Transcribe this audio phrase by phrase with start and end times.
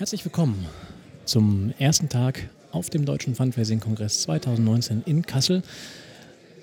[0.00, 0.66] Herzlich willkommen
[1.26, 5.62] zum ersten Tag auf dem Deutschen Fundraising-Kongress 2019 in Kassel.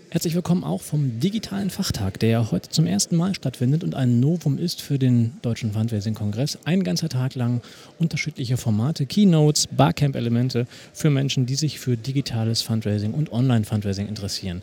[0.09, 4.57] Herzlich willkommen auch vom digitalen Fachtag, der heute zum ersten Mal stattfindet und ein Novum
[4.57, 6.59] ist für den Deutschen Fundraising-Kongress.
[6.63, 7.61] Ein ganzer Tag lang
[7.99, 14.61] unterschiedliche Formate, Keynotes, Barcamp-Elemente für Menschen, die sich für digitales Fundraising und Online-Fundraising interessieren.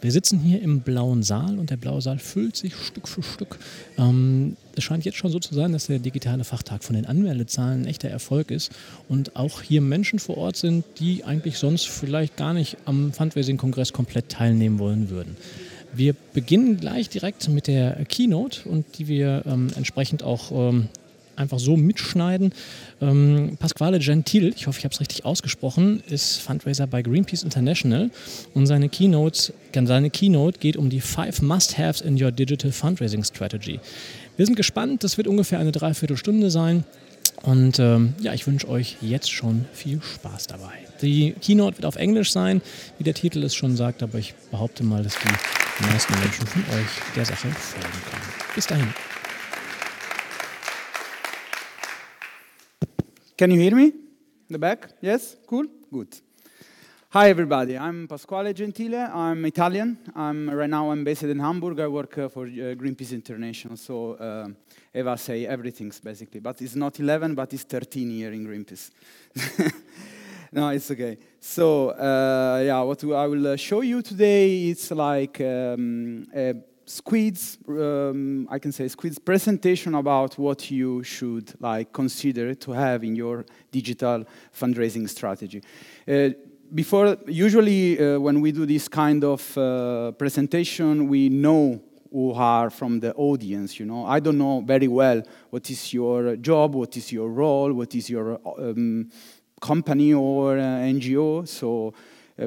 [0.00, 3.58] Wir sitzen hier im blauen Saal und der blaue Saal füllt sich Stück für Stück.
[3.96, 7.82] Ähm, es scheint jetzt schon so zu sein, dass der digitale Fachtag von den Anmeldezahlen
[7.82, 8.72] ein echter Erfolg ist
[9.08, 13.92] und auch hier Menschen vor Ort sind, die eigentlich sonst vielleicht gar nicht am Fundraising-Kongress
[13.92, 15.36] komplett teilnehmen wollen würden.
[15.92, 20.88] Wir beginnen gleich direkt mit der Keynote und die wir ähm, entsprechend auch ähm,
[21.40, 22.52] einfach so mitschneiden.
[23.00, 28.10] Ähm, Pasquale Gentil, ich hoffe, ich habe es richtig ausgesprochen, ist Fundraiser bei Greenpeace International
[28.54, 33.80] und seine Keynote, seine Keynote geht um die Five Must-Haves in Your Digital Fundraising Strategy.
[34.36, 36.84] Wir sind gespannt, das wird ungefähr eine Dreiviertelstunde sein.
[37.42, 40.72] Und ähm, ja, ich wünsche euch jetzt schon viel Spaß dabei.
[41.00, 42.60] Die Keynote wird auf Englisch sein,
[42.98, 46.62] wie der Titel es schon sagt, aber ich behaupte mal, dass die meisten Menschen von
[46.62, 48.22] euch der Sache folgen können.
[48.54, 48.88] Bis dahin.
[53.40, 53.84] Can you hear me?
[53.86, 54.90] In the back?
[55.00, 55.34] Yes?
[55.46, 55.64] Cool?
[55.90, 56.20] Good.
[57.08, 57.78] Hi, everybody.
[57.78, 59.08] I'm Pasquale Gentile.
[59.14, 59.96] I'm Italian.
[60.14, 61.80] I'm, right now, I'm based in Hamburg.
[61.80, 63.78] I work uh, for uh, Greenpeace International.
[63.78, 64.48] So uh,
[64.94, 66.40] Eva say everything's basically.
[66.40, 68.90] But it's not 11, but it's 13 here in Greenpeace.
[70.52, 71.16] no, it's okay.
[71.40, 76.56] So, uh, yeah, what I will uh, show you today is like um, a
[76.90, 83.04] Squid's, um, I can say Squid's presentation about what you should like consider to have
[83.04, 85.62] in your digital fundraising strategy.
[86.08, 86.30] Uh,
[86.74, 92.70] before, usually uh, when we do this kind of uh, presentation, we know who are
[92.70, 94.04] from the audience, you know.
[94.04, 98.10] I don't know very well what is your job, what is your role, what is
[98.10, 99.08] your um,
[99.60, 101.94] company or uh, NGO, so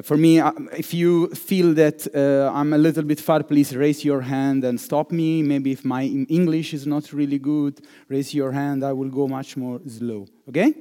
[0.02, 4.04] for me, uh, if you feel that uh, I'm a little bit far, please raise
[4.04, 5.42] your hand and stop me.
[5.42, 8.84] Maybe if my English is not really good, raise your hand.
[8.84, 10.26] I will go much more slow.
[10.48, 10.74] Okay?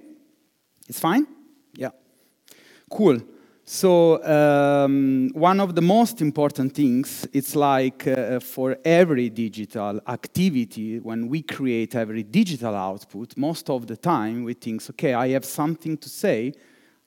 [0.88, 1.28] It's fine?
[1.75, 1.91] Yeah.
[2.90, 3.19] Cool.
[3.66, 11.00] So um, one of the most important things, it's like uh, for every digital activity,
[11.00, 15.45] when we create every digital output, most of the time we think, okay, I have
[15.45, 16.53] something to say,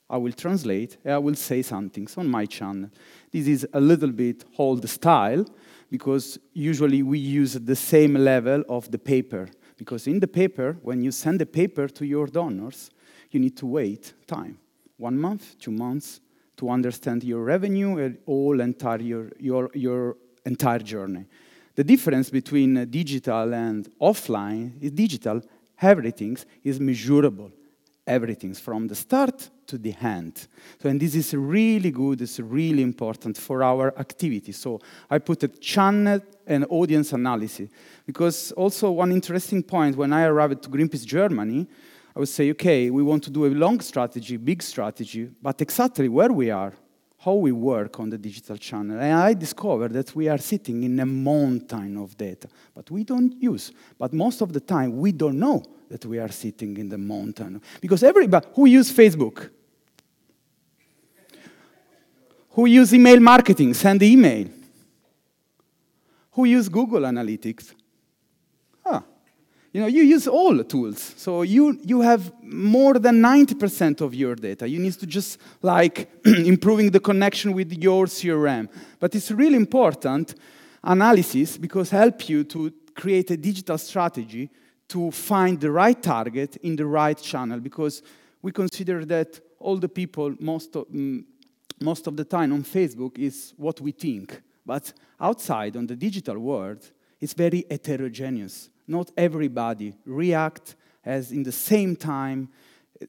[0.08, 2.90] I will translate, I will say something on my channel.
[3.32, 5.44] This is a little bit old style
[5.90, 9.48] because usually we use the same level of the paper.
[9.76, 12.90] Because in the paper, when you send the paper to your donors,
[13.30, 14.58] you need to wait time
[14.96, 16.20] one month, two months
[16.56, 21.26] to understand your revenue and all entire your, your, your entire journey.
[21.74, 25.42] The difference between digital and offline is digital,
[25.82, 27.50] everything is measurable
[28.06, 30.46] everything from the start to the hand.
[30.80, 34.52] So, and this is really good, it's really important for our activity.
[34.52, 37.68] So I put a channel and audience analysis.
[38.06, 41.66] Because also one interesting point, when I arrived to Greenpeace Germany,
[42.14, 46.08] I would say, okay, we want to do a long strategy, big strategy, but exactly
[46.08, 46.72] where we are,
[47.18, 48.98] how we work on the digital channel.
[49.00, 53.32] And I discovered that we are sitting in a mountain of data, but we don't
[53.42, 53.72] use.
[53.98, 57.60] But most of the time, we don't know that we are sitting in the mountain.
[57.80, 59.50] Because everybody who use Facebook,
[62.50, 64.48] who use email marketing, send email,
[66.32, 67.72] who use Google Analytics.
[69.76, 71.12] You know, you use all the tools.
[71.18, 74.66] So you, you have more than 90% of your data.
[74.66, 78.70] You need to just like improving the connection with your CRM.
[78.98, 80.34] But it's really important
[80.82, 84.48] analysis because help you to create a digital strategy
[84.88, 88.02] to find the right target in the right channel because
[88.40, 91.22] we consider that all the people most of, mm,
[91.82, 94.40] most of the time on Facebook is what we think.
[94.64, 96.90] But outside, on the digital world,
[97.20, 98.70] it's very heterogeneous.
[98.86, 102.48] Not everybody react as in the same time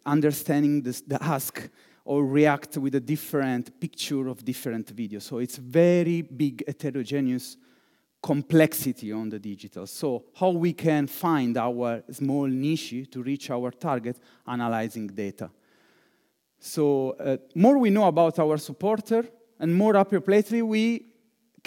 [0.06, 1.70] understanding this, the ask
[2.06, 5.24] or react with a different picture of different videos.
[5.24, 7.58] So it's very big heterogeneous
[8.22, 9.86] complexity on the digital.
[9.88, 15.50] So how we can find our small niche to reach our target analyzing data.
[16.60, 19.26] So uh, more we know about our supporter
[19.60, 21.06] and more appropriately we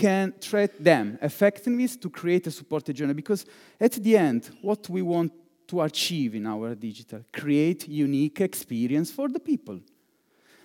[0.01, 3.13] can treat them effectively to create a supported journey.
[3.13, 3.45] Because
[3.79, 5.33] at the end, what we want
[5.69, 9.79] to achieve in our digital, create unique experience for the people.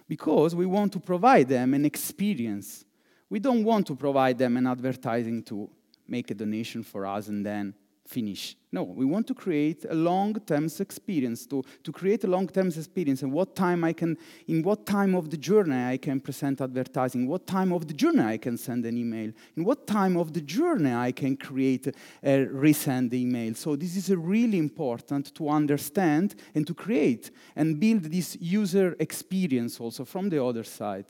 [0.08, 2.86] Because we want to provide them an experience.
[3.30, 5.70] We don't want to provide them an advertising to
[6.08, 7.74] make a donation for us and then
[8.06, 8.56] finish.
[8.72, 13.32] No, we want to create a long-term experience, to, to create a long-term experience and
[13.32, 14.18] what time I can,
[14.48, 18.24] in what time of the journey I can present advertising, what time of the journey
[18.24, 22.46] I can send an email, in what time of the journey I can create a
[22.46, 23.56] resend email.
[23.56, 29.80] So this is really important to understand and to create and build this user experience
[29.80, 31.08] also from the other side.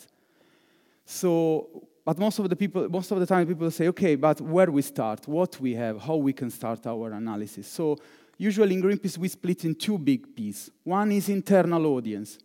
[1.05, 4.69] So but most of the people, most of the time, people say, okay, but where
[4.69, 7.67] we start, what we have, how we can start our analysis.
[7.67, 7.97] So
[8.37, 10.69] usually in Greenpeace, we split in two big pieces.
[10.83, 12.37] One is internal audience,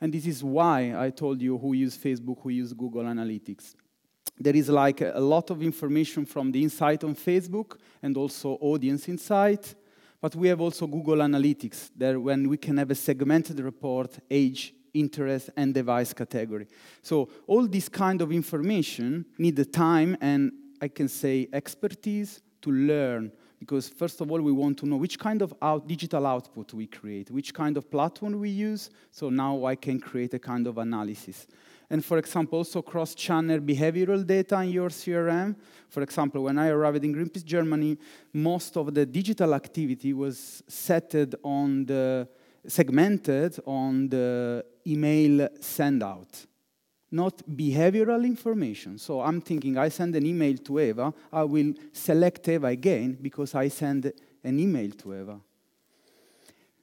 [0.00, 3.74] and this is why I told you who use Facebook, who use Google Analytics.
[4.38, 9.08] There is like a lot of information from the insight on Facebook and also audience
[9.08, 9.74] insight,
[10.20, 14.74] but we have also Google Analytics there when we can have a segmented report, age,
[14.98, 16.66] interest, and device category.
[17.02, 22.70] So all this kind of information need the time and I can say expertise to
[22.70, 26.72] learn because first of all we want to know which kind of out, digital output
[26.72, 30.66] we create, which kind of platform we use, so now I can create a kind
[30.66, 31.46] of analysis.
[31.90, 35.56] And for example, also cross-channel behavioral data in your CRM.
[35.88, 37.96] For example, when I arrived in Greenpeace Germany,
[38.32, 42.28] most of the digital activity was setted on the
[42.66, 46.46] segmented on the email send out,
[47.10, 48.98] not behavioral information.
[48.98, 53.54] So I'm thinking I send an email to Eva, I will select Eva again because
[53.54, 54.12] I send
[54.44, 55.40] an email to Eva.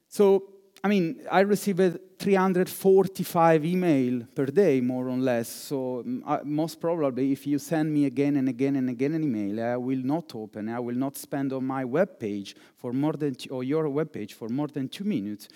[0.08, 0.44] So,
[0.82, 5.48] I mean, I received 345 email per day, more or less.
[5.48, 9.62] So uh, most probably, if you send me again and again and again an email,
[9.62, 10.68] I will not open.
[10.68, 14.34] I will not spend on my web page for more than, or your web page
[14.34, 15.48] for more than two minutes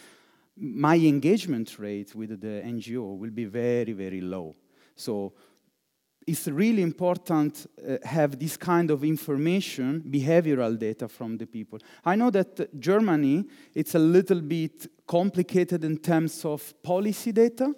[0.60, 4.54] my engagement rate with the NGO will be very, very low.
[4.94, 5.32] So
[6.26, 11.78] it's really important uh, have this kind of information, behavioral data from the people.
[12.04, 17.74] I know that Germany, it's a little bit complicated in terms of policy data,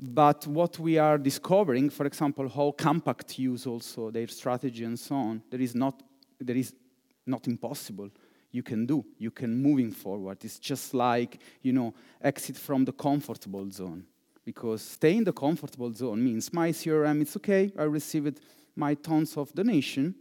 [0.00, 5.14] but what we are discovering, for example, how Campact use also their strategy and so
[5.14, 6.02] on, there is not,
[6.40, 6.74] there is
[7.26, 8.10] not impossible
[8.50, 9.04] you can do.
[9.18, 10.44] You can moving forward.
[10.44, 14.04] It's just like, you know, exit from the comfortable zone.
[14.44, 18.40] Because stay in the comfortable zone means my CRM, it's okay, I received
[18.74, 20.14] my tons of donation,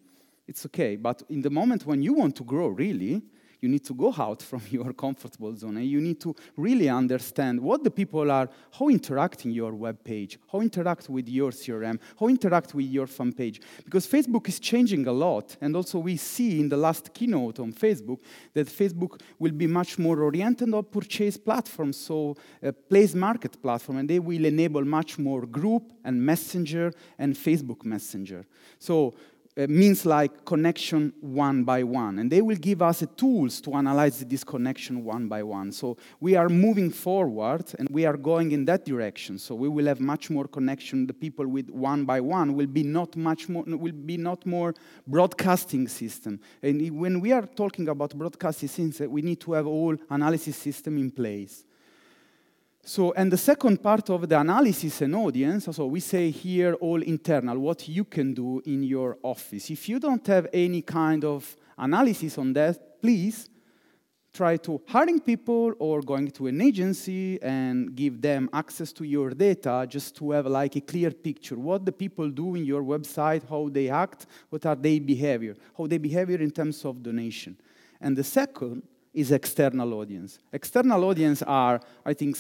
[0.48, 0.96] it's okay.
[0.96, 3.22] But in the moment when you want to grow really,
[3.62, 7.60] you need to go out from your comfortable zone and you need to really understand
[7.60, 12.00] what the people are, how interact in your web page, how interact with your CRM,
[12.20, 13.62] how interact with your fan page.
[13.84, 15.56] Because Facebook is changing a lot.
[15.62, 18.20] And also we see in the last keynote on Facebook
[18.54, 24.00] that Facebook will be much more oriented on purchase platforms, so a place market platform,
[24.00, 28.46] and they will enable much more group and messenger and Facebook Messenger.
[28.78, 32.20] So uh, Uh, means like connection one by one.
[32.20, 35.72] And they will give us tools to analyze this connection one by one.
[35.72, 39.40] So we are moving forward and we are going in that direction.
[39.40, 41.08] So we will have much more connection.
[41.08, 44.76] The people with one by one will be not much more, will be not more
[45.08, 46.40] broadcasting system.
[46.62, 50.98] And when we are talking about broadcasting systems, we need to have all analysis system
[51.00, 51.66] in place.
[52.84, 57.02] So, and the second part of the analysis and audience, so we say here all
[57.02, 59.70] internal, what you can do in your office.
[59.70, 63.50] If you don't have any kind of analysis on that, please
[64.34, 69.32] try to hiring people or going to an agency and give them access to your
[69.32, 71.58] data just to have like a clear picture.
[71.58, 75.88] What the people do in your website how they act what are their behavior how
[75.88, 77.58] they behavior in terms of donation.
[78.00, 78.84] And the second
[79.14, 80.40] is external audience.
[80.54, 82.38] External audience are i think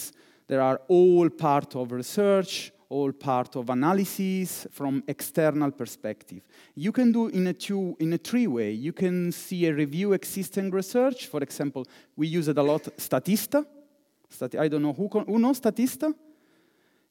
[0.50, 6.42] there are all part of research, all part of analysis from external perspective.
[6.76, 8.72] You can do in a two, in a three way.
[8.72, 11.28] You can see a review existing research.
[11.28, 13.64] For example, we use it a lot, Statista.
[14.58, 16.14] I don't know who, who knows Statista?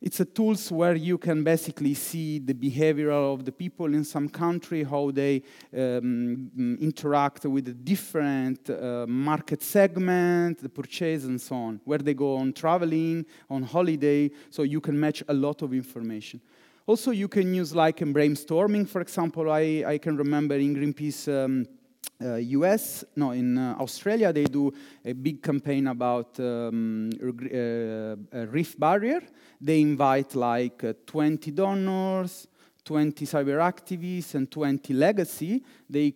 [0.01, 4.29] It's a tools where you can basically see the behavior of the people in some
[4.29, 5.43] country, how they
[5.77, 12.15] um, interact with the different uh, market segment, the purchase and so on, where they
[12.15, 16.41] go on traveling, on holiday, so you can match a lot of information.
[16.87, 21.27] Also, you can use like in brainstorming, for example, I, I can remember in Greenpeace
[21.29, 21.67] um,
[22.21, 24.73] US, no, in uh, Australia, they do
[25.05, 29.21] a big campaign about um, uh, reef barrier.
[29.61, 32.49] They invite like uh, 20 donors
[32.89, 35.63] 20 cyber activists and 20 legacy.
[35.91, 36.15] They,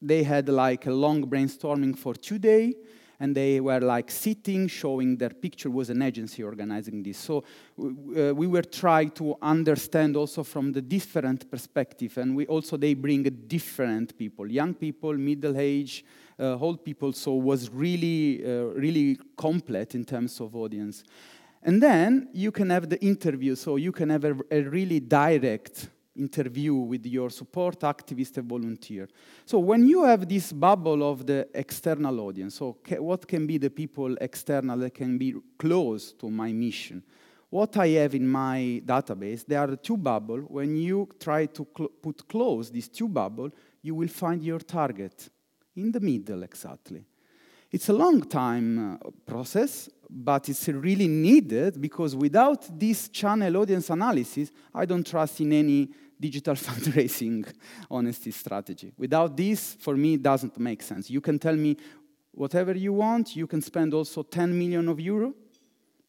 [0.00, 2.74] they had like a long brainstorming for two days
[3.22, 7.18] and they were like sitting, showing their picture was an agency organizing this.
[7.18, 7.44] So
[7.78, 12.94] uh, we were trying to understand also from the different perspective, and we also they
[12.94, 16.04] bring different people, young people, middle age,
[16.36, 17.12] uh, old people.
[17.12, 21.04] So was really uh, really complete in terms of audience.
[21.62, 25.88] And then you can have the interview, so you can have a, a really direct
[26.16, 29.08] interview with your support activist and volunteer.
[29.46, 33.58] So when you have this bubble of the external audience, so ca what can be
[33.58, 37.02] the people external that can be close to my mission?
[37.50, 40.44] What I have in my database, there are two bubbles.
[40.48, 43.52] When you try to cl put close these two bubbles,
[43.82, 45.30] you will find your target
[45.76, 47.04] in the middle exactly.
[47.72, 53.88] It's a long time uh, process, but it's really needed because without this channel audience
[53.88, 55.88] analysis, I don't trust in any
[56.20, 57.50] digital fundraising
[57.90, 58.92] honesty strategy.
[58.98, 61.08] Without this, for me, it doesn't make sense.
[61.08, 61.78] You can tell me
[62.32, 63.34] whatever you want.
[63.34, 65.32] You can spend also 10 million of euro,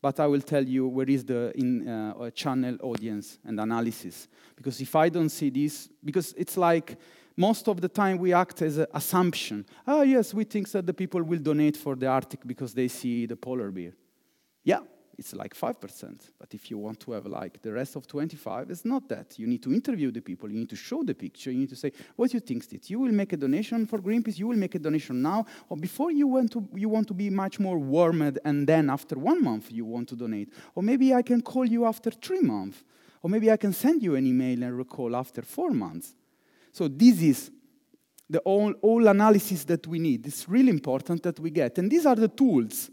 [0.01, 4.27] but I will tell you where is the in, uh, channel audience and analysis.
[4.53, 6.97] Because if I don't see this, because it's like
[7.35, 9.65] most of the time we act as an assumption.
[9.87, 13.25] Oh, yes, we think that the people will donate for the Arctic because they see
[13.25, 13.93] the polar bear.
[14.63, 14.79] Yeah,
[15.17, 16.31] it's like 5%.
[16.39, 19.37] But if you want to have like the rest of 25, it's not that.
[19.37, 20.51] You need to interview the people.
[20.51, 21.51] You need to show the picture.
[21.51, 22.89] You need to say, what do you think it?
[22.89, 24.37] You will make a donation for Greenpeace.
[24.37, 25.45] You will make a donation now.
[25.69, 29.17] Or before you want to, you want to be much more warmed and then after
[29.17, 30.51] one month you want to donate.
[30.75, 32.83] Or maybe I can call you after three months.
[33.21, 36.15] Or maybe I can send you an email and recall after four months.
[36.73, 37.51] So this is
[38.29, 40.25] the all, analysis that we need.
[40.25, 41.77] It's really important that we get.
[41.77, 42.89] And these are the tools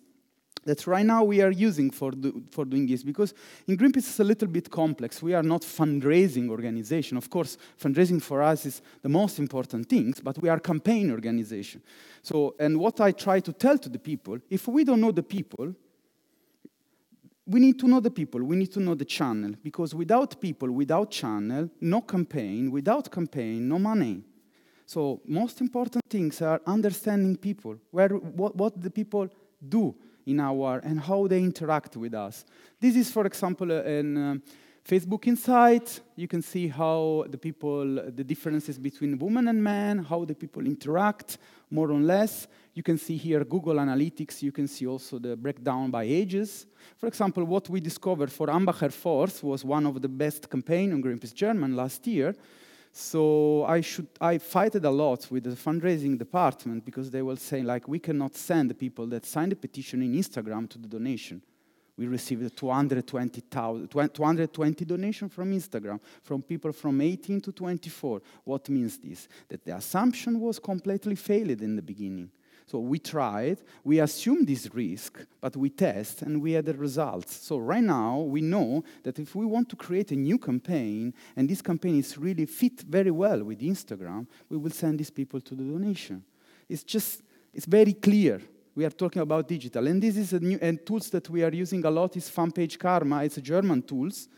[0.65, 3.33] that right now we are using for, do, for doing this because
[3.67, 5.23] in Greenpeace it's a little bit complex.
[5.23, 7.17] We are not fundraising organization.
[7.17, 11.83] Of course, fundraising for us is the most important things, but we are campaign organization.
[12.23, 15.23] So, and what I try to tell to the people, if we don't know the
[15.23, 15.75] people,
[17.51, 20.71] we need to know the people, we need to know the channel, because without people,
[20.71, 24.23] without channel, no campaign, without campaign, no money.
[24.87, 29.29] So most important things are understanding people, where, what, what the people
[29.69, 29.95] do
[30.27, 32.45] in our, and how they interact with us.
[32.79, 34.37] This is, for example, uh,
[34.85, 36.01] Facebook Insight.
[36.15, 40.67] You can see how the people, the differences between women and men, how the people
[40.67, 41.39] interact,
[41.71, 42.47] more or less.
[42.73, 44.43] You can see here Google Analytics.
[44.43, 46.67] You can see also the breakdown by ages.
[46.97, 51.03] For example, what we discovered for Hambacher Forst was one of the best campaign on
[51.03, 52.35] Greenpeace German last year.
[52.93, 57.63] So I should I fighted a lot with the fundraising department because they will say
[57.63, 61.43] like we cannot send the people that signed the petition in Instagram to the donation.
[61.97, 68.23] We received 220, 220 donations from Instagram, from people from 18 to 24.
[68.45, 69.29] What means this?
[69.49, 72.31] That the assumption was completely failed in the beginning.
[72.71, 77.35] So we tried, we assumed this risk, but we test and we had the results.
[77.35, 81.49] So right now we know that if we want to create a new campaign and
[81.49, 85.57] this campaign is really fit very well with Instagram, we will send these people to
[85.57, 86.23] the donation.
[86.69, 87.23] It's just,
[87.53, 88.41] it's very clear.
[88.77, 89.89] We are talking about digital.
[89.89, 92.79] And this is a new, and tools that we are using a lot is Fanpage
[92.79, 93.25] Karma.
[93.25, 94.29] It's a German tools.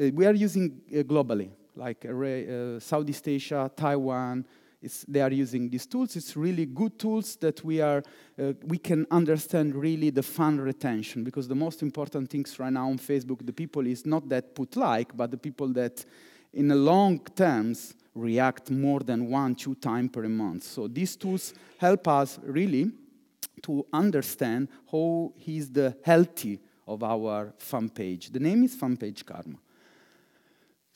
[0.00, 4.46] Uh, we are using uh, globally, like uh, Southeast Asia, Taiwan,
[4.80, 6.14] it's, they are using these tools.
[6.16, 8.02] It's really good tools that we, are,
[8.40, 12.88] uh, we can understand really the fan retention because the most important things right now
[12.88, 16.04] on Facebook, the people is not that put like, but the people that
[16.52, 20.62] in the long terms react more than one, two times per month.
[20.62, 22.90] So these tools help us really
[23.62, 28.30] to understand how is the healthy of our fan page.
[28.30, 29.58] The name is fan page karma.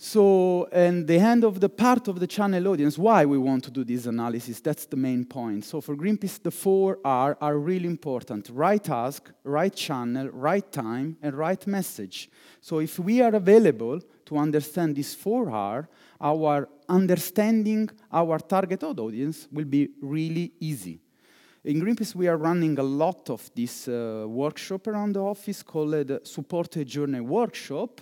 [0.05, 3.71] So, and the end of the part of the channel audience, why we want to
[3.71, 5.65] do this analysis, that's the main point.
[5.65, 8.51] So for Greenpeace, the four R are really important.
[8.53, 12.29] Right task, right channel, right time, and right message.
[12.61, 15.89] So if we are available to understand these four R,
[16.21, 20.99] our understanding our target audience will be really easy.
[21.63, 26.11] In Greenpeace, we are running a lot of this uh, workshop around the office called
[26.25, 28.01] Supporter Journey Workshop,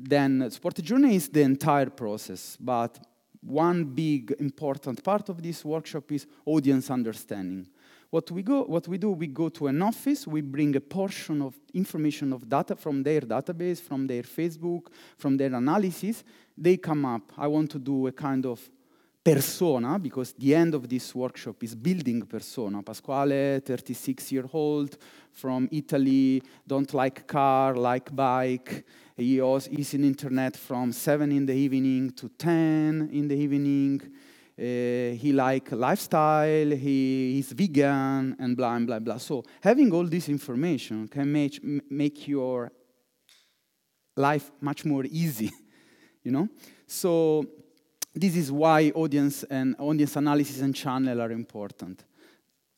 [0.00, 2.98] then support journey is the entire process, but
[3.40, 7.66] one big important part of this workshop is audience understanding.
[8.10, 11.42] What we, go, what we do, we go to an office, we bring a portion
[11.42, 14.86] of information of data from their database, from their Facebook,
[15.18, 16.24] from their analysis.
[16.56, 18.70] They come up, I want to do a kind of
[19.34, 22.82] persona, because the end of this workshop is building persona.
[22.82, 24.96] Pasquale, 36 year old,
[25.32, 28.84] from Italy, don't like car, like bike.
[29.16, 34.00] He is in internet from 7 in the evening to 10 in the evening.
[34.58, 39.18] Uh, he like lifestyle, he is vegan, and blah, and blah, blah.
[39.18, 42.72] So having all this information can make, make your
[44.16, 45.52] life much more easy,
[46.24, 46.48] you know?
[46.86, 47.46] So
[48.14, 52.04] this is why audience and audience analysis and channel are important.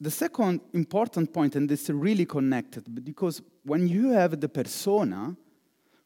[0.01, 5.37] The second important point, and this is really connected, because when you have the persona,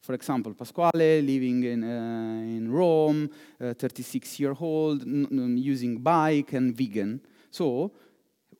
[0.01, 3.29] for example, Pasquale living in, uh, in Rome,
[3.59, 7.21] uh, 36 year old, using bike and vegan.
[7.49, 7.91] So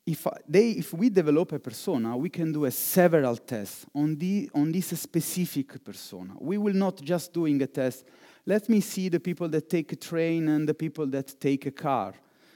[0.06, 4.48] if, they, if we develop a persona, we can do a several tests on, the,
[4.54, 6.34] on this specific persona.
[6.40, 8.04] We will not just doing a test,
[8.46, 11.72] let me see the people that take a train and the people that take a
[11.72, 12.14] car.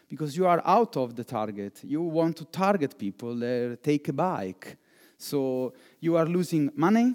[0.09, 1.81] Because you are out of the target.
[1.85, 4.77] You want to target people that take a bike.
[5.19, 7.15] So you are losing money,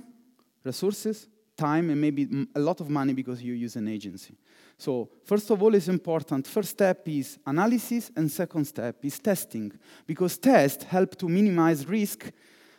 [0.64, 4.36] resources, time and maybe a lot of money because you use an agency.
[4.78, 6.48] So first of all is important.
[6.48, 9.72] First step is analysis and second step is testing
[10.06, 12.32] because tests help to minimize risk,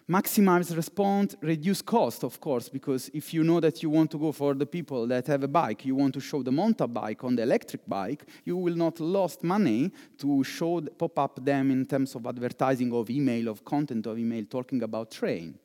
[0.08, 4.30] maximize response, reduce cost, of course, because if you know that you want to go
[4.30, 7.34] for the people that have a bike, you want to show the mountain bike on
[7.34, 12.14] the electric bike, you will not lost money to show, pop up them in terms
[12.14, 15.58] of advertising of email, of content of email, talking about train.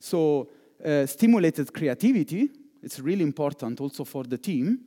[0.00, 0.48] So
[0.84, 2.50] uh, stimulated creativity.
[2.82, 4.80] It's really important also for the team.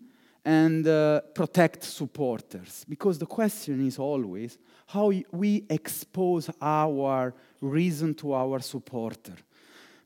[0.46, 2.86] And uh, protect supporters.
[2.88, 9.34] Because the question is always how we expose our reason to our supporter.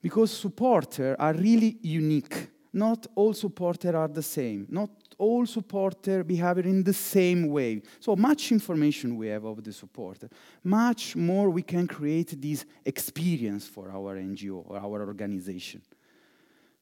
[0.02, 2.50] Because supporters are really unique.
[2.72, 4.66] Not all supporters are the same.
[4.70, 7.82] Not all supporter behavior in the same way.
[8.00, 10.30] So much information we have of the supporter,
[10.64, 15.82] much more we can create this experience for our NGO or our organization.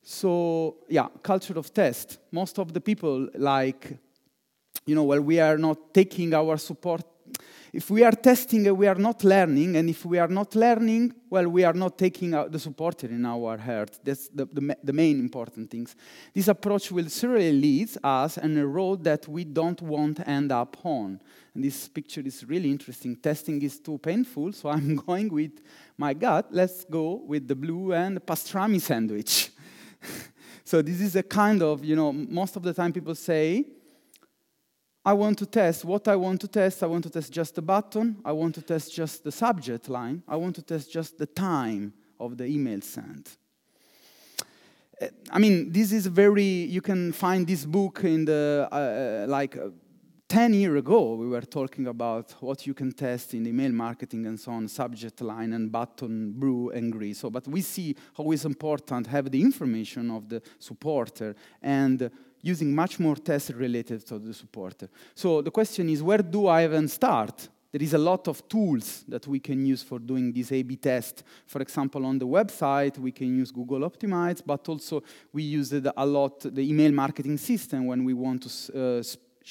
[0.09, 2.17] So yeah, culture of test.
[2.31, 3.97] Most of the people like,
[4.85, 7.03] you know, well, we are not taking our support
[7.73, 11.47] if we are testing, we are not learning, and if we are not learning, well,
[11.47, 13.99] we are not taking the supporter in our heart.
[14.03, 15.95] That's the, the, the main important things.
[16.33, 20.51] This approach will surely lead us on a road that we don't want to end
[20.51, 21.19] up on.
[21.53, 23.15] And this picture is really interesting.
[23.17, 25.61] Testing is too painful, so I'm going with
[25.97, 26.47] my gut.
[26.51, 29.51] Let's go with the blue and pastrami sandwich.
[30.63, 33.65] so this is a kind of, you know, most of the time people say,
[35.07, 36.83] I want to test what I want to test.
[36.83, 38.17] I want to test just the button.
[38.25, 40.21] I want to test just the subject line.
[40.27, 43.37] I want to test just the time of the email sent.
[44.99, 49.25] Eh, I mean, this is very, you can find this book in the, uh, uh
[49.29, 49.69] like, uh,
[50.29, 54.37] 10 years ago, we were talking about what you can test in email marketing and
[54.37, 57.13] so on, subject line and button, brew and agree.
[57.13, 62.11] So, but we see how it's important have the information of the supporter and
[62.41, 64.89] using much more tests related to the supporter.
[65.15, 67.47] So the question is, where do I even start?
[67.71, 71.23] There is a lot of tools that we can use for doing this A-B test.
[71.45, 75.87] For example, on the website, we can use Google Optimize, but also we use it
[75.95, 79.03] a lot the email marketing system when we want to uh,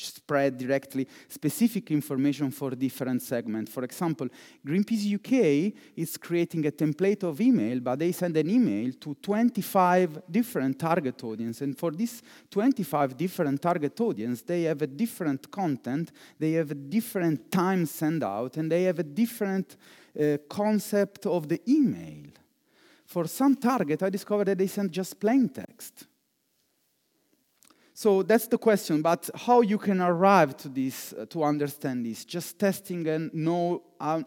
[0.05, 3.71] spread directly specific information for different segments.
[3.71, 4.29] For example,
[4.67, 10.23] Greenpeace UK is creating a template of email, but they send an email to 25
[10.31, 11.61] different target audience.
[11.61, 16.75] And for this 25 different target audience, they have a different content, they have a
[16.75, 19.77] different time send out, and they have a different
[20.19, 22.27] uh, concept of the email.
[23.07, 26.07] For some target, I discovered that they send just plain text.
[27.99, 32.27] So that's the question, but how you can arrive to this, uh, to understand this?
[32.27, 34.23] Just testing and know, uh,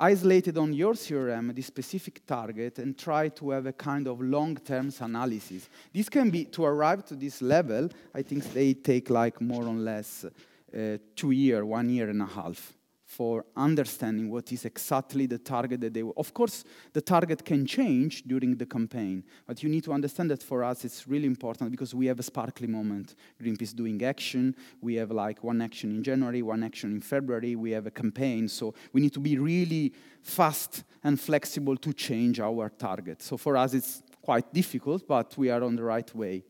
[0.00, 4.92] isolated on your CRM, the specific target, and try to have a kind of long-term
[4.98, 5.68] analysis.
[5.94, 9.74] This can be, to arrive to this level, I think they take like more or
[9.74, 12.72] less uh, two year, one year and a half
[13.10, 16.14] for understanding what is exactly the target that they will.
[16.16, 20.40] Of course, the target can change during the campaign, but you need to understand that
[20.40, 23.16] for us it's really important because we have a sparkly moment.
[23.42, 27.72] Greenpeace doing action, we have like one action in January, one action in February, we
[27.72, 29.92] have a campaign, so we need to be really
[30.22, 33.22] fast and flexible to change our target.
[33.22, 36.44] So for us it's quite difficult, but we are on the right way.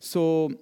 [0.00, 0.52] So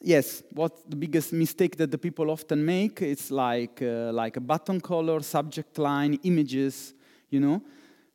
[0.00, 4.40] yes, what the biggest mistake that the people often make is like, uh, like a
[4.40, 6.94] button color, subject line, images,
[7.28, 7.62] you know.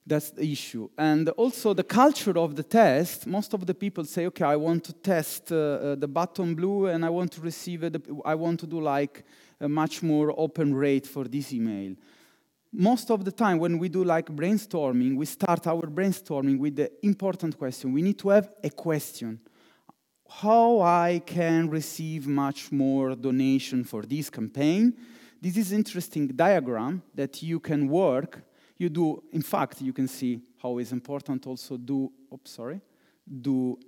[0.08, 0.88] That's the issue.
[1.00, 4.84] And also the culture of the test, most of the people say, okay, I want
[4.84, 8.60] to test uh, uh, the button blue and I want to receive it, I want
[8.60, 9.26] to do like
[9.60, 11.95] a much more open rate for this email.
[12.71, 16.91] Most of the time when we do like brainstorming, we start our brainstorming with the
[17.04, 17.91] important question.
[17.91, 19.39] We need to have a question.
[20.28, 24.94] How I can receive much more donation for this campaign?
[25.42, 28.44] This is interesting diagram that you can work
[28.78, 32.82] you do, in fact, you can see how it's important also do, oops, sorry,
[33.42, 33.80] do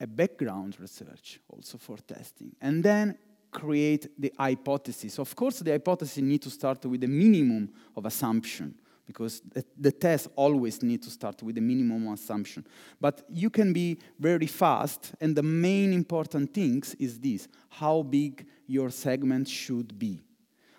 [0.00, 2.54] a background research also for testing.
[2.60, 3.18] And then
[3.50, 5.18] create the hypothesis.
[5.18, 8.74] Of course, the hypothesis need to start with a minimum of assumption
[9.06, 9.42] because
[9.78, 12.66] the, test always need to start with a minimum assumption.
[13.00, 18.46] But you can be very fast, and the main important things is this, how big
[18.66, 20.20] your segment should be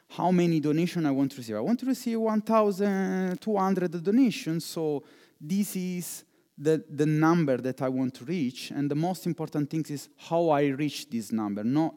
[0.08, 1.56] how many donations I want to receive.
[1.56, 5.04] I want to receive 1,200 donations, so
[5.42, 6.24] this is
[6.58, 8.72] the, the number that I want to reach.
[8.72, 11.96] And the most important thing is how I reach this number, not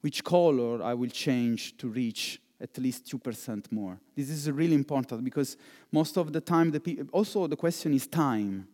[0.00, 3.98] which color I will change to reach at least 2% more.
[4.14, 5.56] This is really important because
[5.90, 8.68] most of the time, the pe- also the question is time.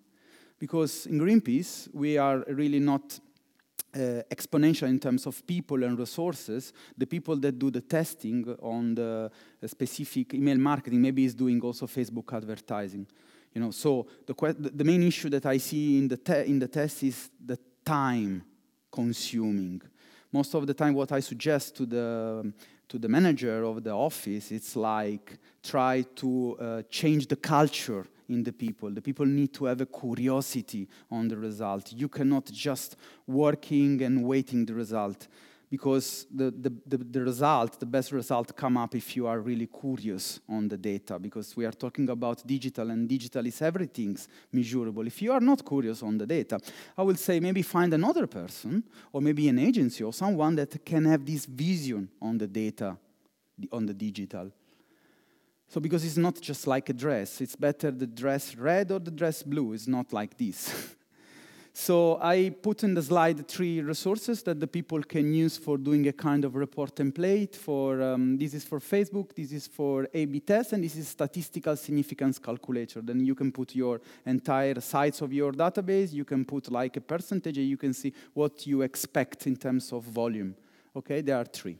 [0.58, 3.20] Because in Greenpeace, we are really not
[3.94, 6.72] uh, exponential in terms of people and resources.
[6.96, 9.30] The people that do the testing on the
[9.66, 13.06] specific email marketing maybe is doing also Facebook advertising.
[13.54, 14.34] You know, so the,
[14.74, 18.44] the main issue that I see in the, in the test is the time
[18.90, 19.80] consuming.
[20.32, 22.52] Most of the time, what I suggest to the
[22.88, 28.42] to the manager of the office, it's like try to uh, change the culture in
[28.42, 28.90] the people.
[28.90, 31.92] The people need to have a curiosity on the result.
[31.92, 32.96] You cannot just
[33.26, 35.28] working and waiting the result
[35.76, 39.66] because the, the, the, the, result, the best result come up if you are really
[39.66, 45.06] curious on the data because we are talking about digital and digital is everything's measurable.
[45.06, 46.58] If you are not curious on the data,
[46.96, 51.04] I will say maybe find another person or maybe an agency or someone that can
[51.04, 52.96] have this vision on the data,
[53.70, 54.50] on the digital.
[55.68, 59.10] So because it's not just like a dress, it's better the dress red or the
[59.10, 59.74] dress blue.
[59.74, 60.94] It's not like this.
[61.78, 66.08] so I put in the slide three resources that the people can use for doing
[66.08, 67.54] a kind of report template.
[67.54, 71.76] For um, this is for Facebook, this is for A/B test, and this is statistical
[71.76, 73.02] significance calculator.
[73.02, 76.14] Then you can put your entire size of your database.
[76.14, 79.92] You can put like a percentage, and you can see what you expect in terms
[79.92, 80.54] of volume.
[80.96, 81.76] Okay, there are three.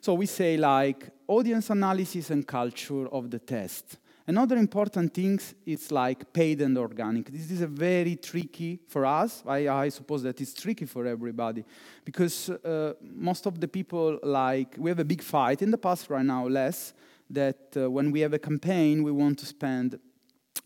[0.00, 3.96] So we say like audience analysis and culture of the test.
[4.28, 7.30] Another important thing is like paid and organic.
[7.30, 9.44] This is a very tricky for us.
[9.46, 11.64] I, I suppose that it's tricky for everybody
[12.04, 16.10] because uh, most of the people like we have a big fight in the past
[16.10, 16.92] right now less
[17.30, 19.96] that uh, when we have a campaign we want to spend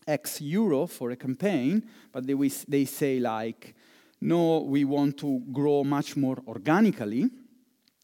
[0.07, 2.35] X euro for a campaign, but they,
[2.67, 3.75] they say like
[4.23, 7.29] no, we want to grow much more organically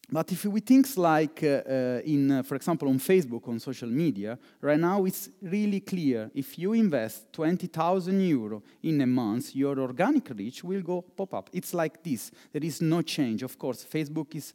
[0.08, 3.88] but if we think like uh, uh, in, uh, for example, on Facebook, on social
[3.88, 6.30] media, right now it's really clear.
[6.32, 11.50] If you invest 20,000 euro in a month, your organic reach will go pop up.
[11.52, 12.30] It's like this.
[12.52, 13.42] There is no change.
[13.42, 14.54] Of course, Facebook is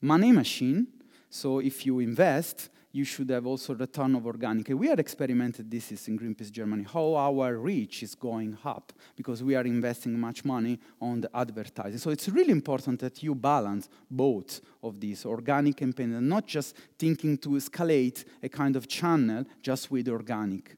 [0.00, 0.86] money machine.
[1.28, 4.68] So if you invest, you should have also return of organic.
[4.68, 9.42] We had experimented this is in Greenpeace Germany, how our reach is going up because
[9.42, 11.98] we are investing much money on the advertising.
[11.98, 16.76] So it's really important that you balance both of these, organic campaign, and not just
[16.98, 20.76] thinking to escalate a kind of channel just with organic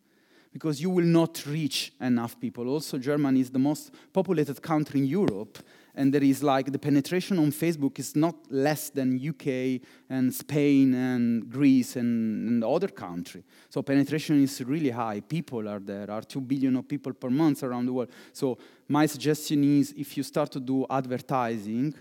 [0.55, 2.69] because you will not reach enough people.
[2.69, 5.59] Also, Germany is the most populated country in Europe,
[5.97, 10.95] and there is like the penetration on Facebook is not less than UK and Spain
[10.95, 13.43] and Greece and, and other country.
[13.69, 15.21] So penetration is really high.
[15.21, 16.09] People are there.
[16.09, 18.11] Are two billion of people per month around the world.
[18.33, 18.57] So
[18.89, 21.95] my suggestion is if you start to do advertising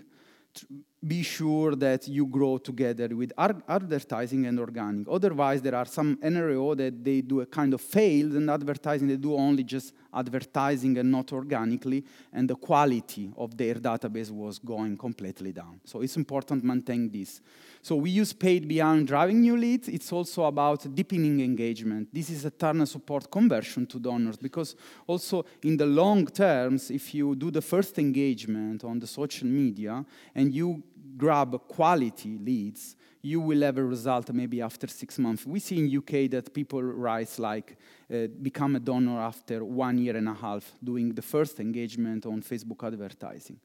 [1.06, 5.06] be sure that you grow together with advertising and organic.
[5.08, 9.16] Otherwise, there are some NRO that they do a kind of failed and advertising, they
[9.16, 14.96] do only just advertising and not organically, and the quality of their database was going
[14.96, 15.80] completely down.
[15.84, 17.40] So it's important to maintain this.
[17.82, 19.88] So we use paid beyond driving new leads.
[19.88, 22.08] It's also about deepening engagement.
[22.12, 24.74] This is a turn support conversion to donors because
[25.06, 30.04] also in the long terms, if you do the first engagement on the social media
[30.34, 30.82] and you
[31.16, 35.46] grab quality leads, you will have a result maybe after six months.
[35.46, 37.76] We see in UK that people rise like
[38.12, 42.42] uh, become a donor after one year and a half doing the first engagement on
[42.42, 43.58] Facebook advertising.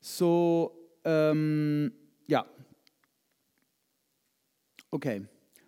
[0.00, 0.72] So
[1.04, 1.92] um,
[2.26, 2.42] yeah,
[4.92, 5.20] okay.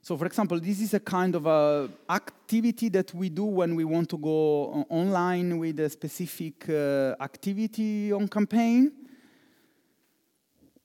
[0.02, 3.84] So, for example, this is a kind of a activity that we do when we
[3.84, 8.92] want to go online with a specific uh, activity on campaign.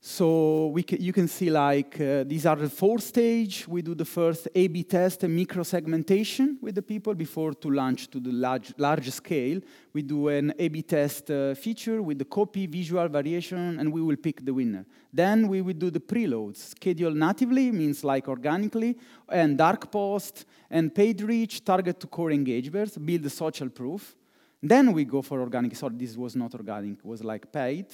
[0.03, 3.67] So we ca you can see like uh, these are the four stage.
[3.67, 8.09] We do the first A/B test and micro segmentation with the people before to launch
[8.09, 9.61] to the large large scale.
[9.93, 14.17] We do an A/B test uh, feature with the copy, visual variation, and we will
[14.17, 14.87] pick the winner.
[15.13, 18.97] Then we will do the preloads, schedule natively means like organically,
[19.29, 24.15] and dark post and paid reach, target to core engagers, build the social proof.
[24.63, 25.75] Then we go for organic.
[25.75, 27.85] Sorry, this was not organic; it was like paid.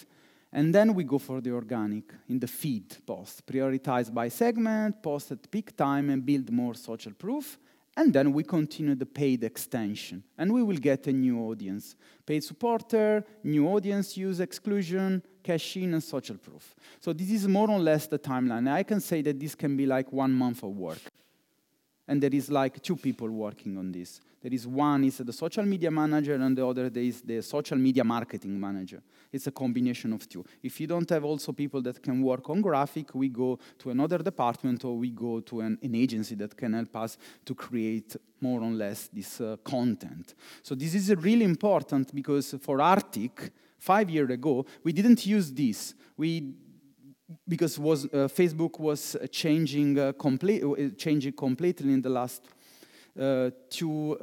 [0.51, 5.31] And then we go for the organic in the feed post, prioritize by segment, post
[5.31, 7.57] at peak time, and build more social proof.
[7.97, 11.95] And then we continue the paid extension, and we will get a new audience.
[12.27, 16.75] Paid supporter, new audience use exclusion, cash in, and social proof.
[16.99, 18.71] So this is more or less the timeline.
[18.71, 21.01] I can say that this can be like one month of work.
[22.07, 24.21] And there is like two people working on this.
[24.41, 28.04] There is one is the social media manager, and the other is the social media
[28.04, 29.02] marketing manager.
[29.32, 30.45] It's a combination of two.
[30.62, 34.19] If you don't have also people that can work on graphic, we go to another
[34.19, 38.62] department or we go to an, an agency that can help us to create more
[38.62, 40.36] or less this uh, content.
[40.62, 45.95] So this is really important because for Arctic, five years ago, we didn't use this.
[46.15, 46.54] We
[47.47, 52.41] because was, uh, Facebook was changing, uh, complete, uh, changing completely in the last
[53.19, 54.17] uh, two,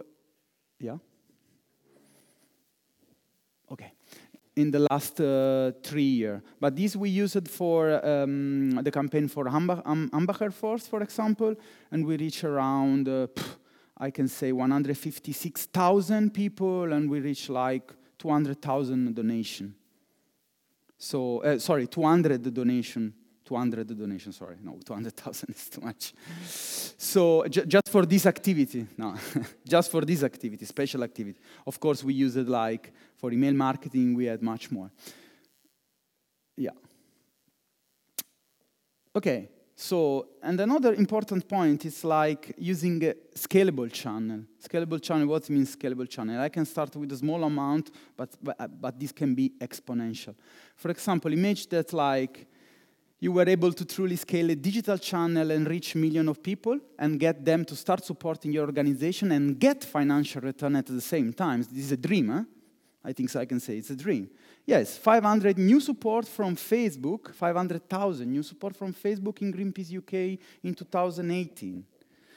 [0.79, 0.97] yeah?
[3.71, 3.93] Okay.
[4.57, 6.41] In the last uh, three years.
[6.61, 11.57] But this we used for um, the campaign for Hambacher Forst, for example,
[11.91, 13.27] and we reach around, uh,
[13.99, 19.75] I can say 156,000 people, and we reach like 200,000 donation.
[20.97, 26.15] So, uh, sorry, 200 donation 200 donations, sorry, no, 200,000 is too much.
[26.97, 29.15] So ju just for this activity, no,
[29.69, 31.39] just for this activity, special activity.
[31.67, 34.91] Of course, we use it like for email marketing, we had much more.
[36.57, 36.71] Yeah.
[39.17, 44.45] Okay, so, and another important point is like using a scalable channel.
[44.63, 46.41] Scalable channel, what means scalable channel?
[46.41, 50.35] I can start with a small amount, but, but, but this can be exponential.
[50.77, 52.47] For example, imagine that like
[53.25, 57.19] you were able to truly scale a digital channel and reach millions of people and
[57.19, 61.63] get them to start supporting your organization and get financial return at the same time.
[61.63, 62.45] This is a dream, huh?
[63.03, 64.29] I think so I can say it's a dream.
[64.67, 70.75] Yes, 500 new support from Facebook, 500,000 new support from Facebook in Greenpeace UK in
[70.75, 71.83] 2018.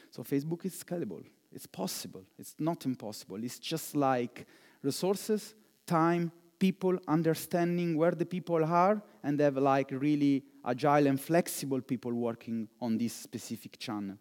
[0.09, 1.25] So Facebook is scalable.
[1.51, 2.23] It's possible.
[2.39, 3.43] It's not impossible.
[3.43, 4.47] It's just like
[4.81, 5.53] resources,
[5.85, 12.13] time, people understanding where the people are and have like really agile and flexible people
[12.13, 14.17] working on this specific channel.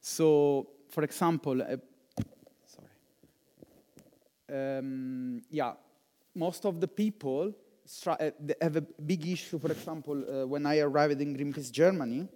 [0.00, 1.76] So, for example, uh,
[2.66, 2.88] sorry,
[4.78, 5.72] um, yeah,
[6.34, 7.52] most of the people
[8.06, 9.58] uh, have a big issue.
[9.58, 12.28] For example, uh, when I arrived in Greenpeace Germany,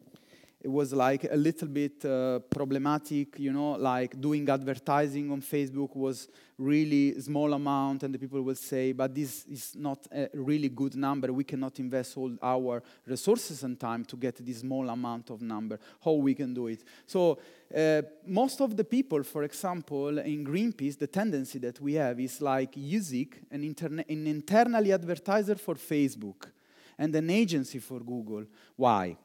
[0.69, 5.97] it was like a little bit uh, problematic, you know, like doing advertising on Facebook
[5.97, 6.29] was
[6.59, 10.95] really small amount and the people will say, but this is not a really good
[10.95, 11.33] number.
[11.33, 15.81] We cannot invest all our resources and time to get this small amount of number.
[16.05, 16.85] How we can do it?
[17.07, 17.39] So
[17.75, 22.43] uh, most of the people, for example, in Greenpeace, the tendency that we have is
[22.43, 26.51] like using an, interne an internally advertiser for Facebook
[26.99, 28.45] and an agency for Google.
[28.77, 29.17] Why?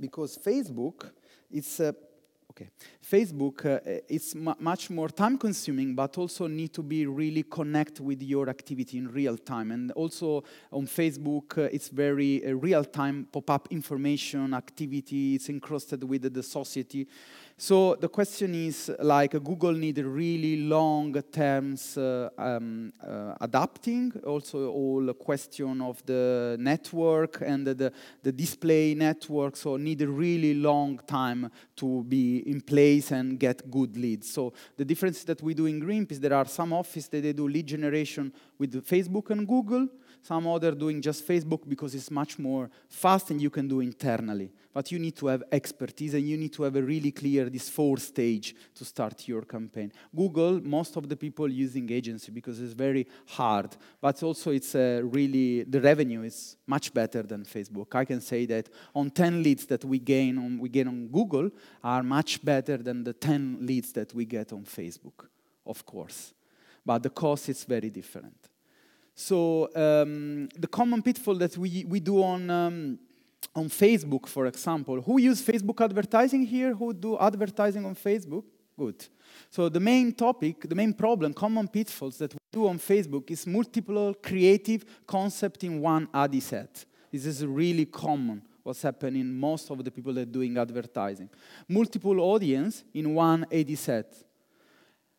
[0.00, 1.10] Because Facebook
[1.50, 1.92] it's uh,
[2.50, 2.68] okay.
[3.02, 8.22] Facebook uh, is much more time consuming, but also need to be really connect with
[8.22, 9.70] your activity in real time.
[9.70, 15.36] And also on Facebook, uh, it's very uh, real time pop up information activity.
[15.36, 17.06] It's encrusted with the society.
[17.58, 24.12] So the question is like Google need really long terms uh, um, uh, adapting.
[24.26, 27.90] Also all question of the network and the,
[28.22, 29.56] the display network.
[29.56, 34.30] So need a really long time to be in place and get good leads.
[34.30, 37.48] So the difference that we do in Greenpeace, there are some offices that they do
[37.48, 39.88] lead generation with Facebook and Google
[40.22, 44.50] some other doing just Facebook because it's much more fast and you can do internally.
[44.72, 47.68] But you need to have expertise and you need to have a really clear this
[47.68, 49.92] four stage to start your campaign.
[50.14, 55.00] Google, most of the people using agency because it's very hard, but also it's uh,
[55.04, 57.94] really the revenue is much better than Facebook.
[57.94, 61.50] I can say that on 10 leads that we gain on we gain on Google
[61.82, 65.28] are much better than the 10 leads that we get on Facebook,
[65.64, 66.34] of course.
[66.84, 68.36] But the cost is very different.
[69.18, 72.98] So um, the common pitfall that we, we do on, um,
[73.54, 76.74] on Facebook, for example, who use Facebook advertising here?
[76.74, 78.44] Who do advertising on Facebook?
[78.78, 79.08] Good.
[79.48, 83.46] So the main topic, the main problem, common pitfalls that we do on Facebook is
[83.46, 86.84] multiple creative concept in one ad set.
[87.10, 91.30] This is really common what's happening most of the people that are doing advertising.
[91.66, 94.14] Multiple audience in one ad set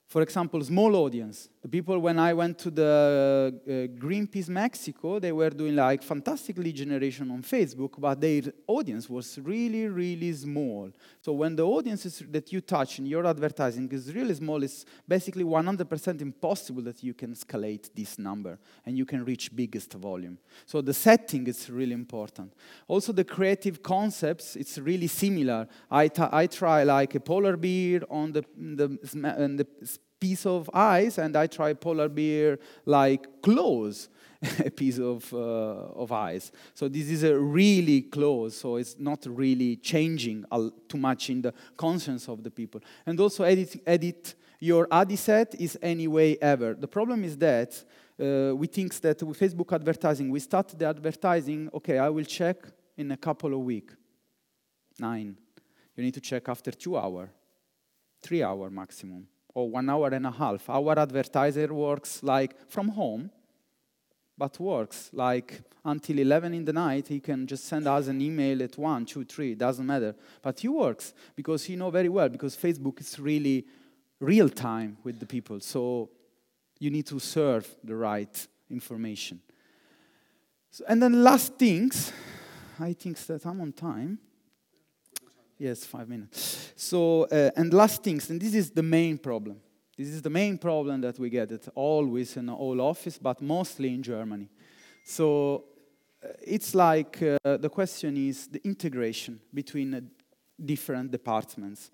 [0.08, 1.50] for example, small audience.
[1.68, 6.58] The people, when I went to the uh, Greenpeace Mexico, they were doing like fantastic
[6.58, 10.90] lead generation on Facebook, but their audience was really, really small.
[11.20, 15.44] So when the audiences that you touch in your advertising is really small, it's basically
[15.44, 20.38] 100% impossible that you can escalate this number and you can reach biggest volume.
[20.66, 22.54] So the setting is really important.
[22.88, 25.68] Also the creative concepts, it's really similar.
[25.92, 29.68] I, I try like a polar bear on the, the, the
[30.20, 34.10] piece of ice and I try polar bear like close
[34.66, 36.52] a piece of, uh, of ice.
[36.74, 40.46] So this is a really close, so it's not really changing
[40.88, 42.82] too much in the conscience of the people.
[43.06, 46.74] And also edit, edit your ad set is any way ever.
[46.74, 47.84] The problem is that
[48.20, 52.58] uh, we think that with Facebook advertising, we start the advertising, okay, I will check
[52.96, 53.96] in a couple of weeks.
[55.00, 55.38] Nine.
[55.96, 57.30] You need to check after two hours,
[58.22, 60.70] three hour maximum or one hour and a half.
[60.70, 63.32] Our advertiser works like from home,
[64.38, 67.08] but works like until 11 in the night.
[67.08, 70.14] He can just send us an email at 1, 2, 3, doesn't matter.
[70.44, 73.66] But he works because he know very well, because Facebook is really
[74.20, 75.60] real time with the people.
[75.60, 76.12] So
[76.78, 79.42] you need to serve the right information.
[80.70, 82.14] So, and then last things,
[82.80, 84.20] I think that I'm on time.
[85.58, 86.67] Yes, five minutes.
[86.80, 89.60] So, uh, and last things, and this is the main problem.
[89.98, 93.96] This is the main problem that we get at always in all office, but mostly
[93.96, 94.48] in Germany.
[95.04, 95.64] So
[96.24, 100.02] uh, it's like uh, the question is the integration between uh,
[100.64, 101.90] different departments.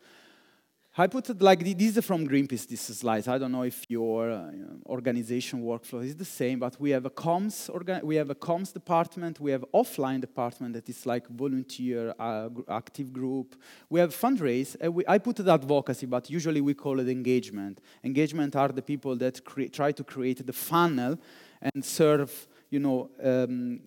[0.96, 3.28] I put it like this is from Greenpeace, this slide.
[3.28, 4.52] I don't know if your uh,
[4.86, 9.40] organization workflow is the same, but we have a comms, we have a comms department,
[9.40, 13.56] we have offline department that is like volunteer, uh, active group.
[13.90, 14.80] We have fundraise.
[14.88, 17.82] We, I put it advocacy, but usually we call it engagement.
[18.04, 19.42] Engagement are the people that
[19.74, 21.18] try to create the funnel
[21.60, 23.80] and serve, you know, um,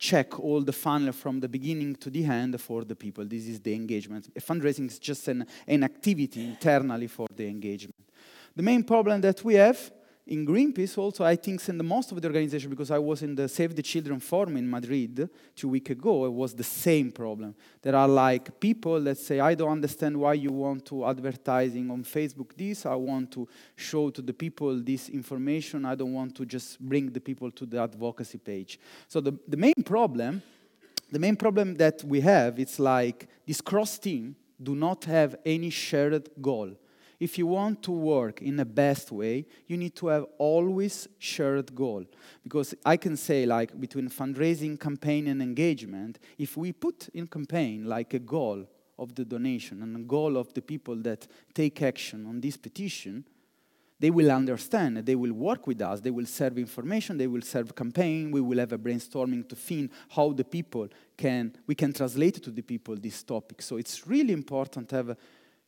[0.00, 3.22] check all the funnel from the beginning to the end for the people.
[3.26, 4.32] This is the engagement.
[4.40, 7.94] Fundraising is just an, an activity internally for the engagement.
[8.56, 9.92] The main problem that we have
[10.30, 13.34] in Greenpeace also, I think, in the most of the organization, because I was in
[13.34, 17.56] the Save the Children forum in Madrid two weeks ago, it was the same problem.
[17.82, 22.04] There are like people that say, I don't understand why you want to advertising on
[22.04, 26.46] Facebook this, I want to show to the people this information, I don't want to
[26.46, 28.78] just bring the people to the advocacy page.
[29.08, 30.42] So the, the main problem,
[31.10, 35.70] the main problem that we have, it's like this cross team do not have any
[35.70, 36.76] shared goal
[37.20, 41.74] if you want to work in the best way, you need to have always shared
[41.74, 42.04] goal.
[42.42, 47.84] Because I can say, like, between fundraising, campaign, and engagement, if we put in campaign
[47.84, 48.66] like a goal
[48.98, 53.24] of the donation and a goal of the people that take action on this petition,
[53.98, 57.74] they will understand, they will work with us, they will serve information, they will serve
[57.74, 62.42] campaign, we will have a brainstorming to think how the people can, we can translate
[62.42, 63.60] to the people this topic.
[63.60, 65.16] So it's really important to have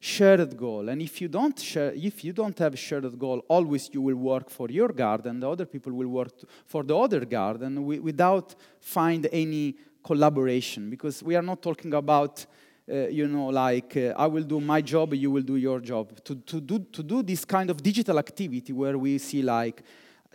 [0.05, 0.89] shared goal.
[0.89, 4.51] And if you don't share, if you don't have shared goal, always you will work
[4.51, 5.39] for your garden.
[5.39, 6.33] The other people will work
[6.67, 10.91] for the other garden without find any collaboration.
[10.91, 12.45] Because we are not talking about,
[12.91, 16.21] uh, you know, like uh, I will do my job, you will do your job.
[16.25, 19.85] To to do to do this kind of digital activity where we see like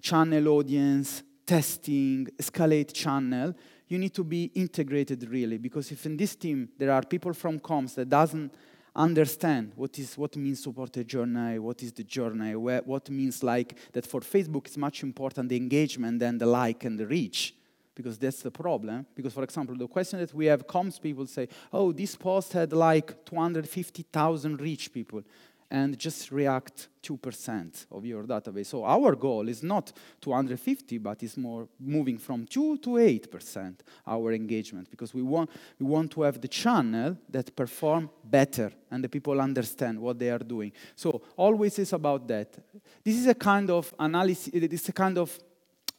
[0.02, 3.54] channel audience testing, escalate channel.
[3.90, 7.60] You need to be integrated really because if in this team there are people from
[7.60, 8.54] comms that doesn't
[8.98, 13.78] understand what is what means Supporter Journey, what is the journey, where, what means like
[13.94, 17.54] that for Facebook it's much important the engagement than the like and the reach.
[17.96, 19.08] Because that's the problem.
[19.16, 22.72] Because, for example, the question that we have comes, people say, oh, this post had
[22.72, 25.24] like 250,000 reach people
[25.70, 28.68] and just react 2% of your database.
[28.68, 33.76] So our goal is not 250, but it's more moving from 2 to 8%
[34.06, 35.50] our engagement because we want,
[35.80, 40.30] we want to have the channel that perform better and the people understand what they
[40.30, 40.72] are doing.
[40.96, 42.58] So always is about that.
[43.04, 45.38] This is a kind of analysis, it is a kind of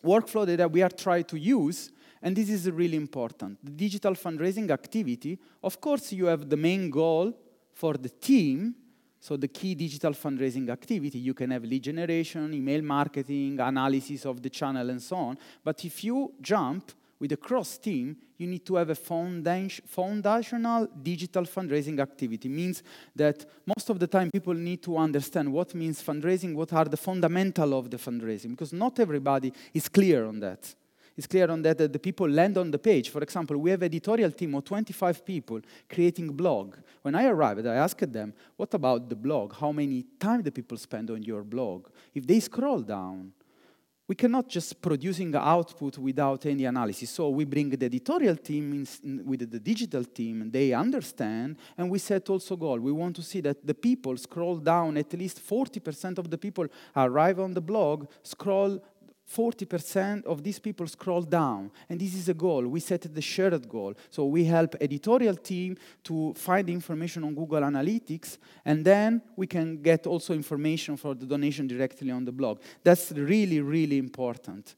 [0.04, 1.90] workflow that we are trying to use
[2.22, 3.58] and this is really important.
[3.62, 7.32] The digital fundraising activity, of course, you have the main goal
[7.72, 8.74] for the team
[9.20, 14.40] so the key digital fundraising activity, you can have lead generation, email marketing, analysis of
[14.42, 15.38] the channel, and so on.
[15.64, 21.42] But if you jump with a cross team, you need to have a foundational digital
[21.42, 22.48] fundraising activity.
[22.48, 22.84] Means
[23.16, 26.96] that most of the time people need to understand what means fundraising, what are the
[26.96, 30.72] fundamental of the fundraising, because not everybody is clear on that.
[31.18, 33.10] It's clear on that that the people land on the page.
[33.10, 35.60] For example, we have editorial team of 25 people
[35.90, 36.76] creating blog.
[37.02, 39.52] When I arrived, I asked them, what about the blog?
[39.56, 41.88] How many time the people spend on your blog?
[42.14, 43.32] If they scroll down,
[44.06, 47.10] we cannot just producing output without any analysis.
[47.10, 51.56] So we bring the editorial team in, in, with the digital team, and they understand,
[51.76, 52.78] and we set also goal.
[52.78, 56.68] We want to see that the people scroll down, at least 40% of the people
[56.96, 58.80] arrive on the blog, scroll
[59.28, 61.70] 40% of these people scroll down.
[61.88, 62.66] And this is a goal.
[62.66, 63.94] We set the shared goal.
[64.10, 69.82] So we help editorial team to find information on Google Analytics, and then we can
[69.82, 72.60] get also information for the donation directly on the blog.
[72.82, 74.74] That's really, really important.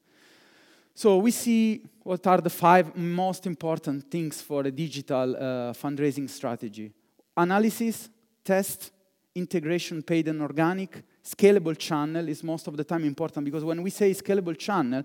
[0.93, 6.29] So we see what are the five most important things for a digital uh, fundraising
[6.29, 6.91] strategy.
[7.37, 8.09] Analysis,
[8.43, 8.91] test,
[9.33, 13.89] integration paid and organic, scalable channel is most of the time important because when we
[13.89, 15.03] say scalable channel,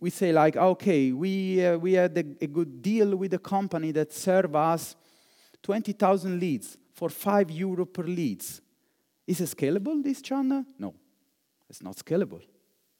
[0.00, 3.92] we say like, okay, we, uh, we had a, a, good deal with a company
[3.92, 4.96] that serve us
[5.62, 8.60] 20,000 leads for 5 euro per leads.
[9.26, 10.64] Is it scalable, this channel?
[10.78, 10.94] No,
[11.68, 12.42] it's not scalable.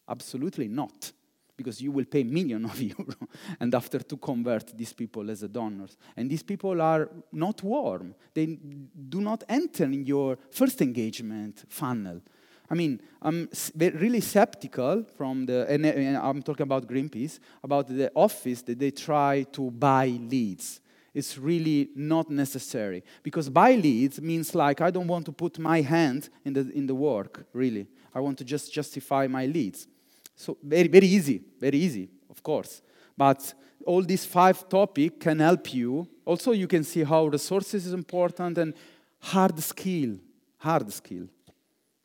[0.08, 1.12] Absolutely not
[1.56, 3.28] because you will pay million of euro
[3.60, 5.98] and after to convert these people as a donors.
[6.16, 8.14] And these people are not warm.
[8.32, 12.22] They do not enter in your first engagement funnel.
[12.70, 18.62] I mean, I'm really skeptical from the, and I'm talking about Greenpeace, about the office
[18.62, 20.80] that they try to buy leads.
[21.12, 25.80] It's really not necessary because buy leads means like I don't want to put my
[25.80, 27.88] hand in the, in the work, really.
[28.14, 29.88] I want to just justify my leads.
[30.36, 32.82] So very, very easy, very easy, of course.
[33.16, 33.52] But
[33.84, 36.06] all these five topics can help you.
[36.24, 38.74] Also, you can see how resources is important and
[39.18, 40.18] hard skill,
[40.58, 41.26] hard skill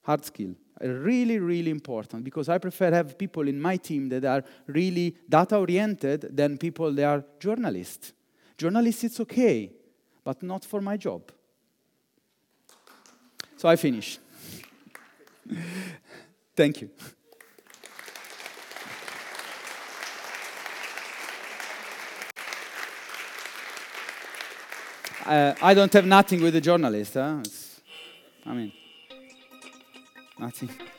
[0.05, 0.55] hard skill.
[0.81, 5.57] Really, really important because I prefer have people in my team that are really data
[5.57, 8.13] oriented than people that are journalists.
[8.57, 9.71] Journalists, it's okay,
[10.23, 11.31] but not for my job.
[13.57, 14.19] So I finish.
[16.55, 16.89] Thank you.
[25.25, 27.15] Uh, I don't have nothing with the journalist.
[27.15, 27.41] Huh?
[28.45, 28.71] I mean.
[30.37, 30.94] Nothing.